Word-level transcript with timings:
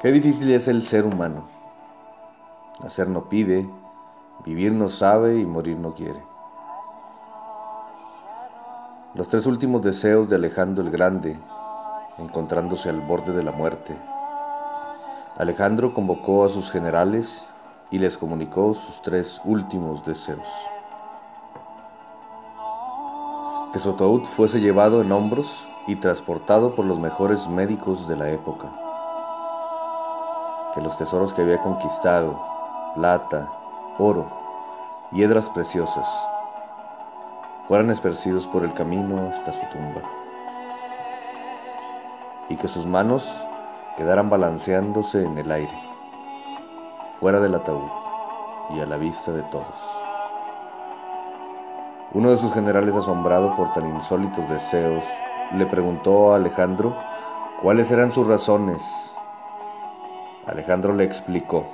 Qué 0.00 0.12
difícil 0.12 0.52
es 0.52 0.68
el 0.68 0.84
ser 0.84 1.04
humano. 1.04 1.48
Nacer 2.80 3.08
no 3.08 3.28
pide, 3.28 3.68
vivir 4.44 4.70
no 4.70 4.88
sabe 4.90 5.40
y 5.40 5.44
morir 5.44 5.76
no 5.76 5.92
quiere. 5.92 6.22
Los 9.14 9.26
tres 9.26 9.44
últimos 9.46 9.82
deseos 9.82 10.28
de 10.28 10.36
Alejandro 10.36 10.84
el 10.84 10.92
Grande, 10.92 11.36
encontrándose 12.16 12.88
al 12.88 13.00
borde 13.00 13.32
de 13.32 13.42
la 13.42 13.50
muerte. 13.50 13.96
Alejandro 15.36 15.92
convocó 15.92 16.44
a 16.44 16.48
sus 16.48 16.70
generales 16.70 17.48
y 17.90 17.98
les 17.98 18.16
comunicó 18.16 18.74
sus 18.74 19.02
tres 19.02 19.40
últimos 19.44 20.06
deseos. 20.06 20.48
Que 23.72 23.80
su 23.80 23.90
ataúd 23.90 24.26
fuese 24.26 24.60
llevado 24.60 25.02
en 25.02 25.10
hombros 25.10 25.68
y 25.88 25.96
transportado 25.96 26.76
por 26.76 26.84
los 26.84 27.00
mejores 27.00 27.48
médicos 27.48 28.08
de 28.08 28.16
la 28.16 28.30
época 28.30 28.87
que 30.78 30.84
los 30.84 30.96
tesoros 30.96 31.34
que 31.34 31.42
había 31.42 31.60
conquistado, 31.60 32.40
plata, 32.94 33.48
oro, 33.98 34.26
hiedras 35.10 35.50
preciosas, 35.50 36.06
fueran 37.66 37.90
esparcidos 37.90 38.46
por 38.46 38.62
el 38.62 38.72
camino 38.74 39.28
hasta 39.28 39.50
su 39.50 39.62
tumba, 39.72 40.02
y 42.48 42.54
que 42.54 42.68
sus 42.68 42.86
manos 42.86 43.28
quedaran 43.96 44.30
balanceándose 44.30 45.24
en 45.24 45.36
el 45.38 45.50
aire, 45.50 45.76
fuera 47.18 47.40
del 47.40 47.56
ataúd 47.56 47.90
y 48.70 48.78
a 48.78 48.86
la 48.86 48.98
vista 48.98 49.32
de 49.32 49.42
todos. 49.42 49.66
Uno 52.12 52.30
de 52.30 52.36
sus 52.36 52.52
generales, 52.52 52.94
asombrado 52.94 53.56
por 53.56 53.72
tan 53.72 53.88
insólitos 53.88 54.48
deseos, 54.48 55.02
le 55.54 55.66
preguntó 55.66 56.32
a 56.32 56.36
Alejandro 56.36 56.96
cuáles 57.62 57.90
eran 57.90 58.12
sus 58.12 58.28
razones 58.28 59.12
Alejandro 60.48 60.94
le 60.94 61.04
explicó. 61.04 61.66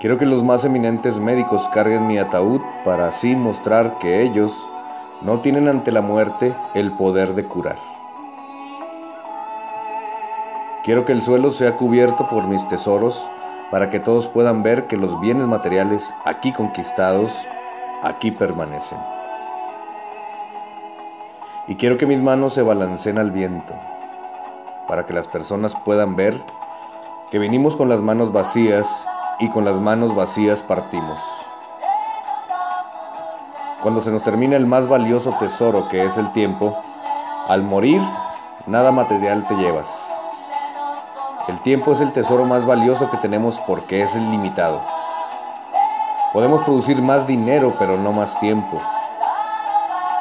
Quiero 0.00 0.16
que 0.18 0.24
los 0.24 0.42
más 0.42 0.64
eminentes 0.64 1.18
médicos 1.18 1.68
carguen 1.72 2.06
mi 2.06 2.18
ataúd 2.18 2.60
para 2.84 3.08
así 3.08 3.36
mostrar 3.36 3.98
que 3.98 4.22
ellos 4.22 4.66
no 5.20 5.40
tienen 5.40 5.68
ante 5.68 5.92
la 5.92 6.00
muerte 6.00 6.54
el 6.74 6.92
poder 6.92 7.34
de 7.34 7.44
curar. 7.44 7.76
Quiero 10.84 11.04
que 11.04 11.12
el 11.12 11.22
suelo 11.22 11.50
sea 11.50 11.76
cubierto 11.76 12.28
por 12.28 12.46
mis 12.46 12.66
tesoros 12.66 13.30
para 13.70 13.90
que 13.90 14.00
todos 14.00 14.28
puedan 14.28 14.62
ver 14.62 14.86
que 14.86 14.96
los 14.96 15.20
bienes 15.20 15.46
materiales 15.46 16.12
aquí 16.24 16.52
conquistados, 16.52 17.46
aquí 18.02 18.30
permanecen. 18.30 18.98
Y 21.68 21.76
quiero 21.76 21.98
que 21.98 22.06
mis 22.06 22.20
manos 22.20 22.54
se 22.54 22.62
balanceen 22.62 23.18
al 23.18 23.30
viento 23.30 23.74
para 24.86 25.06
que 25.06 25.12
las 25.12 25.26
personas 25.26 25.74
puedan 25.84 26.16
ver 26.16 26.40
que 27.30 27.38
venimos 27.38 27.76
con 27.76 27.88
las 27.88 28.00
manos 28.00 28.32
vacías 28.32 29.06
y 29.40 29.50
con 29.50 29.64
las 29.64 29.80
manos 29.80 30.14
vacías 30.14 30.62
partimos. 30.62 31.20
Cuando 33.82 34.00
se 34.00 34.10
nos 34.10 34.22
termina 34.22 34.56
el 34.56 34.66
más 34.66 34.88
valioso 34.88 35.34
tesoro 35.38 35.88
que 35.88 36.04
es 36.04 36.16
el 36.16 36.32
tiempo, 36.32 36.76
al 37.48 37.62
morir, 37.62 38.00
nada 38.66 38.92
material 38.92 39.46
te 39.46 39.54
llevas. 39.56 40.10
El 41.48 41.60
tiempo 41.60 41.92
es 41.92 42.00
el 42.00 42.12
tesoro 42.12 42.46
más 42.46 42.64
valioso 42.64 43.10
que 43.10 43.18
tenemos 43.18 43.60
porque 43.66 44.02
es 44.02 44.14
limitado. 44.14 44.80
Podemos 46.32 46.62
producir 46.62 47.02
más 47.02 47.26
dinero, 47.26 47.74
pero 47.78 47.98
no 47.98 48.12
más 48.12 48.40
tiempo. 48.40 48.80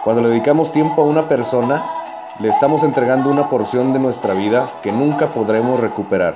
Cuando 0.04 0.22
le 0.22 0.30
dedicamos 0.30 0.74
tiempo 0.74 1.02
a 1.02 1.06
una 1.06 1.30
persona, 1.30 1.82
le 2.40 2.50
estamos 2.50 2.84
entregando 2.84 3.30
una 3.30 3.48
porción 3.48 3.94
de 3.94 4.00
nuestra 4.00 4.34
vida 4.34 4.68
que 4.82 4.92
nunca 4.92 5.34
podremos 5.34 5.80
recuperar. 5.80 6.36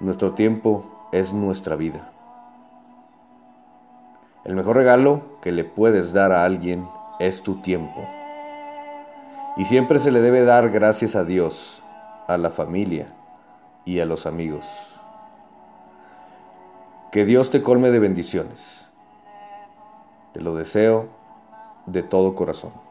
Nuestro 0.00 0.32
tiempo 0.32 1.08
es 1.12 1.34
nuestra 1.34 1.76
vida. 1.76 2.10
El 4.44 4.54
mejor 4.54 4.76
regalo 4.76 5.22
que 5.42 5.52
le 5.52 5.64
puedes 5.64 6.14
dar 6.14 6.32
a 6.32 6.44
alguien 6.46 6.88
es 7.18 7.42
tu 7.42 7.56
tiempo. 7.56 8.08
Y 9.58 9.66
siempre 9.66 9.98
se 9.98 10.10
le 10.10 10.22
debe 10.22 10.42
dar 10.42 10.70
gracias 10.70 11.14
a 11.14 11.24
Dios, 11.24 11.82
a 12.28 12.38
la 12.38 12.50
familia 12.50 13.08
y 13.84 14.00
a 14.00 14.06
los 14.06 14.24
amigos. 14.24 14.64
Que 17.12 17.26
Dios 17.26 17.50
te 17.50 17.60
colme 17.60 17.90
de 17.90 17.98
bendiciones. 17.98 18.86
Te 20.32 20.40
lo 20.40 20.54
deseo 20.54 21.08
de 21.84 22.02
todo 22.02 22.34
corazón. 22.34 22.87